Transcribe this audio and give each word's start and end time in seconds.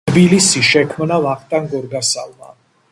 თბილისი 0.09 0.63
შექმნა 0.69 1.21
ვახტანგ 1.27 1.71
გორგასალმა 1.77 2.55